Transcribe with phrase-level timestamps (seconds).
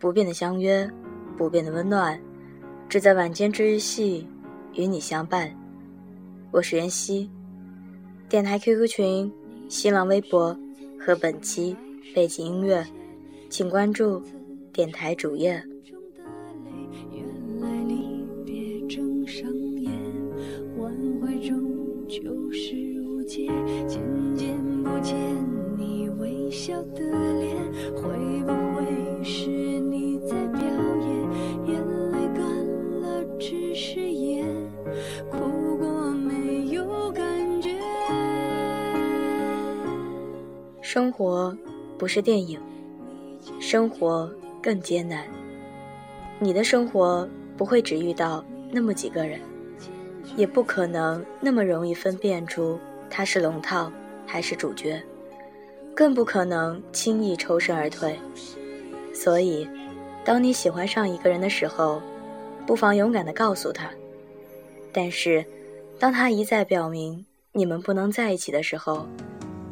[0.00, 0.90] 不变的相约，
[1.36, 2.18] 不变的温暖，
[2.88, 4.26] 只在晚间之日系
[4.72, 5.54] 与你相伴。
[6.50, 7.30] 我是袁熙，
[8.26, 9.30] 电台 QQ 群、
[9.68, 10.58] 新浪微博
[10.98, 11.76] 和本期
[12.14, 12.82] 背景音乐，
[13.50, 14.22] 请关注
[14.72, 15.62] 电台主页。
[40.92, 41.56] 生活
[41.96, 42.58] 不是电影，
[43.60, 44.28] 生活
[44.60, 45.24] 更艰难。
[46.40, 49.38] 你的生活不会只遇到那么几个人，
[50.34, 52.76] 也不可能那么容易分辨出
[53.08, 53.88] 他是龙套
[54.26, 55.00] 还是主角，
[55.94, 58.18] 更不可能轻易抽身而退。
[59.14, 59.68] 所以，
[60.24, 62.02] 当你喜欢上一个人的时候，
[62.66, 63.88] 不妨勇敢地告诉他。
[64.92, 65.44] 但是，
[66.00, 69.06] 当他一再表明你们不能在一起的时候，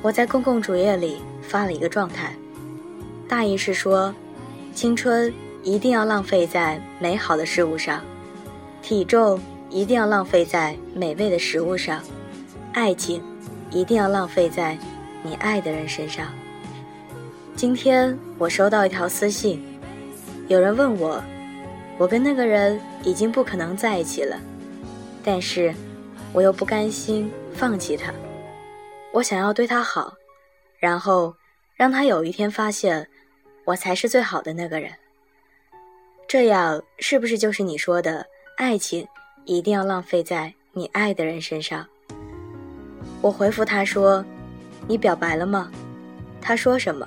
[0.00, 2.32] 我在公共主页里发了一个状态，
[3.28, 4.14] 大意是说，
[4.72, 5.32] 青春
[5.64, 8.00] 一定要浪费在美好的事物上，
[8.80, 9.40] 体重
[9.70, 12.00] 一定要浪费在美味的食物上，
[12.72, 13.20] 爱情
[13.70, 14.78] 一定要浪费在
[15.22, 16.28] 你爱的人身上。
[17.56, 19.60] 今天我收到一条私信，
[20.46, 21.20] 有人问我，
[21.98, 24.38] 我跟那个人已经不可能在一起了，
[25.24, 25.74] 但是
[26.32, 28.14] 我又不甘心放弃他。
[29.18, 30.14] 我想要对他好，
[30.78, 31.34] 然后
[31.74, 33.08] 让他有一天发现
[33.64, 34.92] 我才是最好的那个人。
[36.28, 38.24] 这样是不是就是你说的
[38.56, 39.04] 爱情
[39.44, 41.84] 一定要浪费在你爱的人身上？
[43.20, 44.24] 我回复他说
[44.86, 45.68] ：“你表白了吗？”
[46.40, 47.04] 他说什么？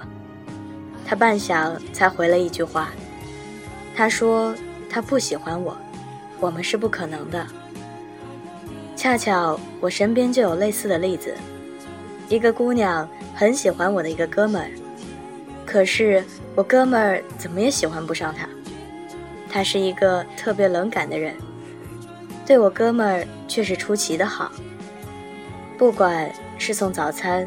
[1.07, 2.89] 他半晌才回了一句话。
[3.95, 4.53] 他说
[4.89, 5.77] 他不喜欢我，
[6.41, 7.47] 我们是不可能的。
[8.97, 11.33] 恰巧我身边就有类似的例子。
[12.31, 13.05] 一个姑娘
[13.35, 14.71] 很喜欢我的一个哥们儿，
[15.65, 16.23] 可是
[16.55, 18.47] 我哥们儿怎么也喜欢不上她。
[19.49, 21.35] 他是一个特别冷感的人，
[22.45, 24.49] 对我哥们儿却是出奇的好。
[25.77, 27.45] 不管是送早餐，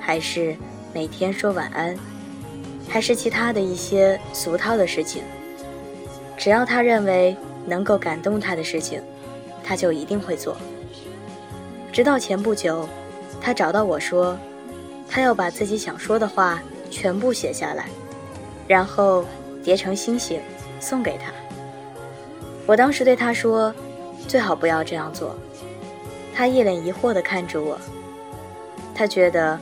[0.00, 0.56] 还是
[0.94, 1.94] 每天说晚安，
[2.88, 5.22] 还是其他的一些俗套的事情，
[6.34, 7.36] 只要他认为
[7.66, 9.02] 能够感动他的事情，
[9.62, 10.56] 他就一定会做。
[11.92, 12.88] 直到前不久。
[13.44, 14.38] 他找到我说，
[15.06, 17.90] 他要把自己想说的话全部写下来，
[18.66, 19.22] 然后
[19.62, 20.40] 叠成星星
[20.80, 21.30] 送给他。
[22.64, 23.72] 我当时对他说，
[24.26, 25.36] 最好不要这样做。
[26.34, 27.78] 他一脸疑惑地看着我，
[28.94, 29.60] 他觉得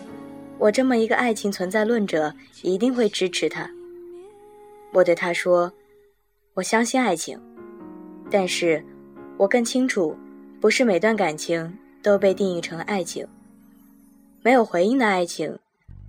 [0.59, 2.33] 我这么一个爱情存在论者
[2.63, 3.69] 一定会支持他。
[4.93, 5.73] 我对他说，
[6.55, 7.37] 我相信爱情，
[8.31, 8.81] 但是
[9.37, 10.17] 我更清楚，
[10.61, 13.27] 不是每段感情都被定义成爱情。
[14.45, 15.57] 没有回应的爱情，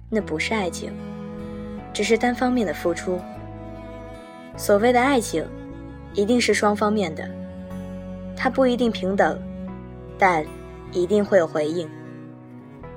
[0.09, 0.91] 那不是爱情，
[1.93, 3.19] 只是单方面的付出。
[4.57, 5.45] 所谓的爱情，
[6.15, 7.29] 一定是双方面的，
[8.35, 9.39] 它不一定平等，
[10.17, 10.43] 但
[10.91, 11.87] 一定会有回应。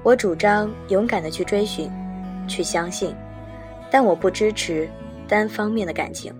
[0.03, 1.91] 我主张勇敢的去追寻，
[2.49, 3.15] 去相信，
[3.91, 4.89] 但我不支持
[5.29, 6.35] 单方面的感情。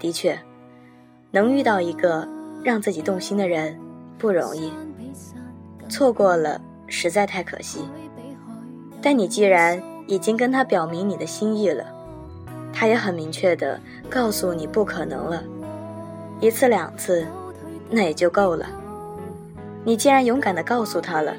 [0.00, 0.38] 的确，
[1.30, 2.26] 能遇到一个
[2.62, 3.78] 让自己动心的人
[4.16, 4.72] 不容易，
[5.90, 6.58] 错过了。
[6.86, 7.88] 实在太可惜，
[9.02, 11.84] 但你既然已经跟他表明你的心意了，
[12.72, 15.42] 他也很明确的告诉你不可能了，
[16.40, 17.26] 一次两次，
[17.90, 18.66] 那也就够了。
[19.84, 21.34] 你既然勇敢的告诉他了，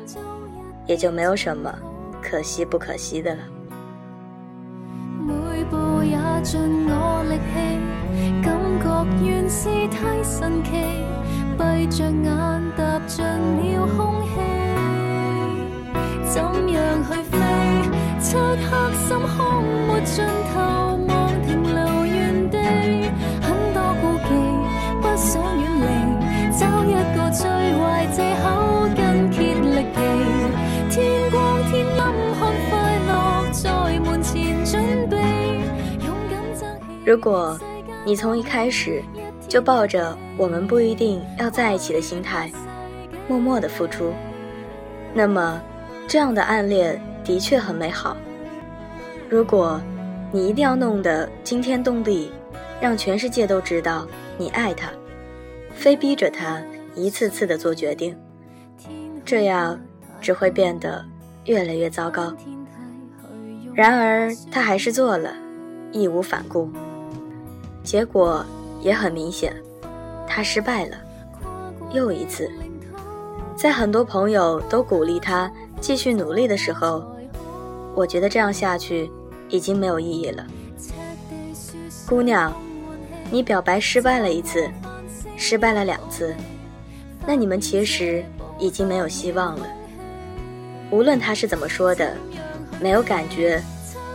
[0.86, 1.74] 也就没有什么
[2.22, 3.42] 可惜不可惜的了。
[5.20, 7.40] 每步也尽我力，
[11.58, 14.05] 闭着眼踏进了。
[16.36, 17.38] 怎样去飞？
[18.20, 18.68] 漆黑
[19.08, 22.58] 深空没尽头，望停留原地，
[23.42, 24.28] 很多顾忌，
[25.02, 25.86] 不想远离，
[26.60, 27.48] 找一个最
[27.80, 28.44] 坏借口
[28.98, 31.00] 跟竭力期。
[31.00, 32.74] 天光天暗看快
[33.08, 33.10] 乐
[33.54, 35.16] 在门前准备，
[36.06, 36.86] 勇敢争气。
[37.06, 37.58] 如果
[38.04, 39.02] 你从一开始
[39.48, 42.52] 就抱着我们不一定要在一起的心态，
[43.26, 44.12] 默默的付出，
[45.14, 45.62] 那么
[46.08, 48.16] 这样的暗恋的确很美好。
[49.30, 49.82] 如果
[50.32, 52.32] 你一定要弄得惊天动地，
[52.80, 54.08] 让全世界都知道
[54.38, 54.90] 你爱他，
[55.74, 56.62] 非逼着他
[56.94, 58.16] 一次次的做决定，
[59.24, 59.80] 这样
[60.22, 61.04] 只会变得
[61.46, 62.34] 越来越糟糕。
[63.74, 65.34] 然而他还是做了，
[65.92, 66.70] 义无反顾。
[67.84, 68.46] 结果
[68.82, 69.56] 也很明显，
[70.28, 70.98] 他失败了，
[71.92, 72.50] 又一次。
[73.56, 77.06] 在很多朋友都鼓励他继续努力的时候，
[77.94, 79.10] 我觉得这样下去
[79.50, 80.46] 已经没有意义了。
[82.08, 82.54] 姑娘，
[83.32, 84.70] 你表白失败了一次，
[85.38, 86.36] 失败了两次，
[87.26, 88.24] 那你们其实
[88.60, 89.68] 已经没有希望了。
[90.92, 92.16] 无论他是怎么说的，
[92.80, 93.62] 没有感觉，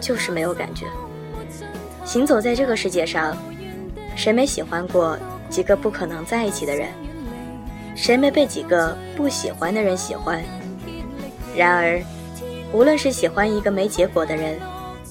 [0.00, 0.86] 就是没有感觉。
[2.04, 3.36] 行走在这个世界上。
[4.16, 5.16] 谁没喜欢过
[5.48, 6.88] 几个不可能在一起的人？
[7.94, 10.44] 谁没被几个不喜欢的人喜欢？
[11.56, 12.00] 然而，
[12.72, 14.58] 无论是喜欢一个没结果的人，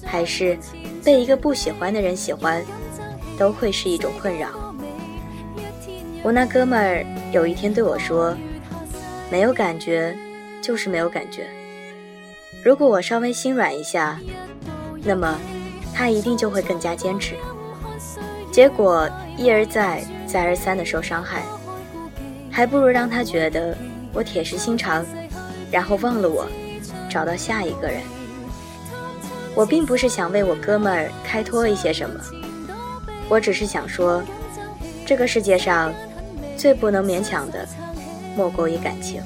[0.06, 0.58] 还是
[1.04, 2.64] 被一个不喜欢的人喜欢，
[3.38, 4.50] 都会是一种困扰。
[6.24, 8.36] 我那哥们儿有一天对我说
[9.32, 10.16] ：“没有感觉，
[10.62, 11.48] 就是没有感觉。
[12.64, 14.20] 如果我稍微心软一下，
[15.04, 15.40] 那么
[15.94, 17.36] 他一定就会更加坚持。”
[18.52, 19.08] 结果
[19.38, 21.44] 一而再、再而三的受伤害，
[22.52, 23.78] 还不如让他觉得
[24.12, 25.06] 我铁石心肠，
[25.72, 26.48] 然后忘了我，
[27.10, 28.02] 找到下一个人。
[29.56, 32.20] 我并不是想为我哥们儿开脱一些什么，
[33.28, 34.22] 我只是想说，
[35.06, 35.94] 这个世界上
[36.56, 37.68] 最不能勉强的，
[38.36, 39.22] 莫过于感情。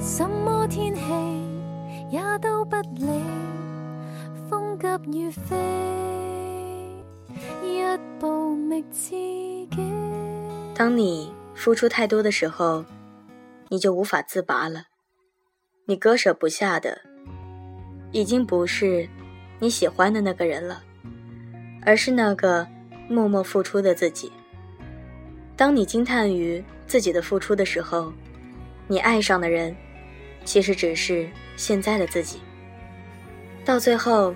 [0.00, 1.00] 什么天气
[2.10, 3.06] 也都不理，
[4.48, 4.86] 风急
[5.20, 5.56] 雨飞
[10.74, 12.84] 当你付出太多的时候，
[13.68, 14.84] 你就无法自拔了。
[15.86, 17.00] 你割舍不下的，
[18.10, 19.08] 已经不是
[19.58, 20.82] 你喜欢的那个人了，
[21.82, 22.66] 而是那个
[23.08, 24.32] 默默付出的自己。
[25.56, 28.12] 当你惊叹于自己的付出的时候，
[28.88, 29.76] 你爱上的人，
[30.44, 32.40] 其实只是现在的自己。
[33.64, 34.34] 到最后，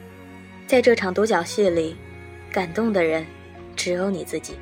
[0.66, 1.96] 在这场独角戏里，
[2.52, 3.26] 感动的人
[3.78, 4.54] 只有你自己。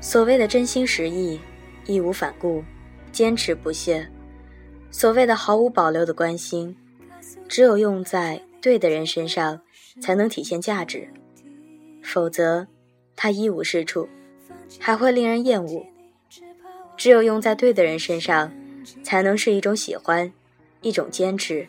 [0.00, 1.38] 所谓的真心实意、
[1.86, 2.64] 义无反顾、
[3.12, 4.08] 坚持不懈，
[4.90, 6.74] 所谓的毫无保留的关心，
[7.46, 9.60] 只有用在对的人身上，
[10.00, 11.08] 才能体现价值。
[12.02, 12.66] 否则，
[13.14, 14.08] 它一无是处，
[14.80, 15.86] 还会令人厌恶。
[16.96, 18.52] 只有用在对的人身上，
[19.02, 20.32] 才能是一种喜欢，
[20.80, 21.68] 一种坚持。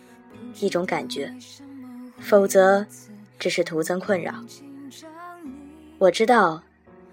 [0.62, 1.34] 一种感觉，
[2.20, 2.86] 否则
[3.38, 4.34] 只是徒增困扰。
[6.06, 6.62] 我知道，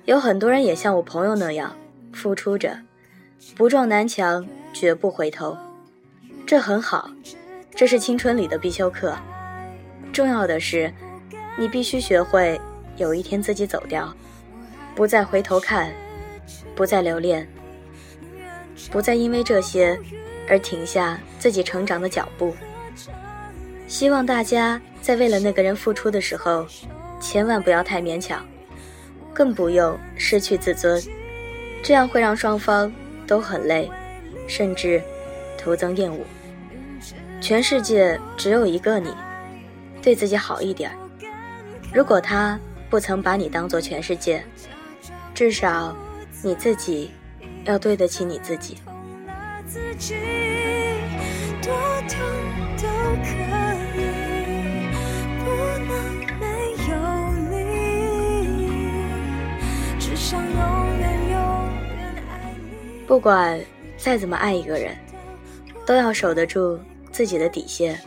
[0.04, 1.74] 有很多人也像我朋友那样
[2.12, 2.76] 付出着，
[3.56, 5.56] 不撞南墙绝不回头。
[6.46, 7.10] 这很好，
[7.74, 9.16] 这是青春里的必修课。
[10.12, 10.92] 重要的是，
[11.56, 12.60] 你必须学会
[12.98, 14.14] 有一天自己走掉，
[14.94, 15.90] 不再回头看，
[16.74, 17.48] 不再留恋，
[18.90, 19.98] 不再因为这些
[20.46, 22.54] 而停下自己成长的脚步。
[23.88, 26.66] 希望大家在为了那个人付出的时候，
[27.18, 28.44] 千万不要太勉强，
[29.34, 31.02] 更不用失去自尊，
[31.82, 32.92] 这样会让双方
[33.26, 33.90] 都很累，
[34.46, 35.02] 甚至
[35.56, 36.24] 徒增厌恶。
[37.40, 39.12] 全世界只有一个你，
[40.00, 40.92] 对自己好一点。
[41.92, 42.58] 如果他
[42.88, 44.44] 不曾把你当做全世界，
[45.34, 45.96] 至少
[46.42, 47.10] 你自己
[47.64, 48.76] 要对得起你自己。
[51.62, 51.72] 多
[52.08, 52.18] 痛
[52.76, 52.88] 都
[53.22, 53.71] 可
[63.12, 63.60] 不管
[63.98, 64.96] 再怎么爱一个人，
[65.84, 68.00] 都要守得住自己的底线，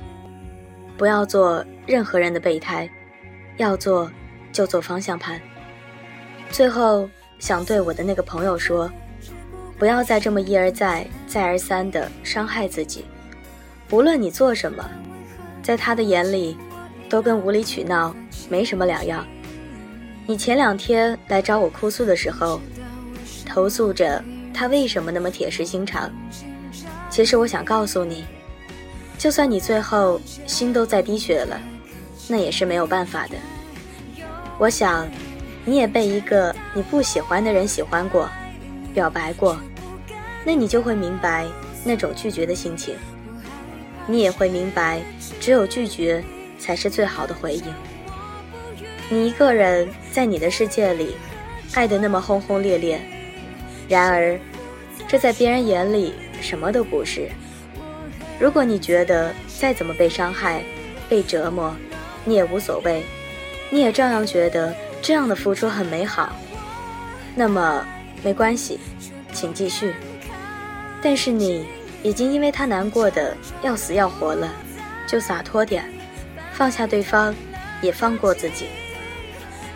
[0.97, 2.89] 不要做任何人的备胎，
[3.57, 4.11] 要做
[4.51, 5.39] 就做方向盘。
[6.49, 7.07] 最后
[7.37, 8.91] 想对我的那个朋友说，
[9.77, 13.05] 不要再这么一而再、再而三的伤害自己。
[13.91, 14.83] 无论你做什么，
[15.61, 16.57] 在他的眼里，
[17.07, 18.15] 都跟无理取闹
[18.49, 19.23] 没什么两样。
[20.25, 22.59] 你前两天来找我哭诉的时候，
[23.45, 24.19] 投诉着
[24.55, 26.09] 他为什么那么铁石心肠。
[27.09, 28.25] 其实我想告诉你，
[29.17, 31.59] 就算你最后心都在滴血了，
[32.27, 33.35] 那也是没有办法的。
[34.57, 35.07] 我想，
[35.65, 38.29] 你也被一个你不喜欢的人喜欢过，
[38.93, 39.59] 表白过，
[40.45, 41.45] 那你就会明白
[41.83, 42.95] 那种拒绝的心情。
[44.07, 45.01] 你也会明白，
[45.39, 46.23] 只有拒绝
[46.59, 47.63] 才是最好的回应。
[49.09, 51.15] 你一个人在你的世界里，
[51.73, 52.99] 爱得那么轰轰烈烈，
[53.87, 54.39] 然而，
[55.07, 57.29] 这在别人眼里什么都不是。
[58.39, 60.63] 如果你觉得再怎么被伤害、
[61.07, 61.75] 被折磨，
[62.23, 63.03] 你也无所谓，
[63.69, 66.35] 你也照样觉得这样的付出很美好，
[67.35, 67.85] 那么
[68.23, 68.79] 没关系，
[69.31, 69.93] 请继续。
[71.01, 71.65] 但是你
[72.01, 74.51] 已经因为他难过的要死要活了，
[75.07, 75.85] 就洒脱点，
[76.51, 77.33] 放下对方，
[77.81, 78.65] 也放过自己。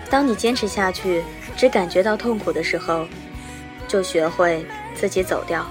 [0.10, 1.24] 当你坚持下去，
[1.56, 3.08] 只感觉到痛苦的时候，
[3.90, 4.66] 就学会
[4.96, 5.66] 自己走掉。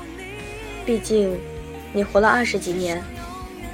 [0.84, 1.38] 毕竟，
[1.92, 3.02] 你活了二十几年，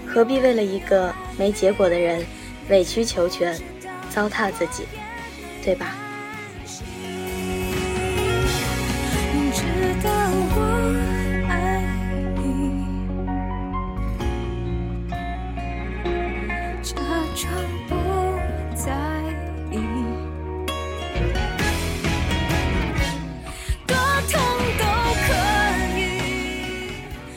[0.07, 2.25] 何必为了一个没结果的人
[2.69, 3.59] 委曲求全，
[4.11, 4.85] 糟蹋自己，
[5.65, 5.97] 对吧？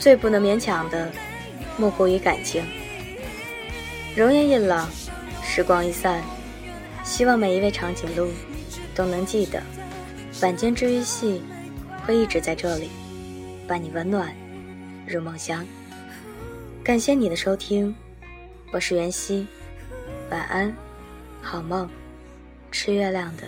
[0.08, 1.12] 最不能勉强的，
[1.78, 2.64] 莫过于感情。
[4.16, 4.88] 容颜一老，
[5.44, 6.24] 时光一散，
[7.04, 8.30] 希望每一位长颈鹿
[8.96, 9.62] 都能记得，
[10.42, 11.42] 晚间治愈系
[12.06, 12.90] 会一直在这里，
[13.68, 14.34] 伴你温暖
[15.06, 15.66] 入梦乡。
[16.86, 17.94] 感谢你的收听，
[18.72, 19.46] 我是袁熙，
[20.32, 20.74] 晚安，
[21.42, 21.90] 好梦，
[22.72, 23.44] 吃月亮的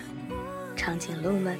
[0.75, 1.57] 长颈鹿们。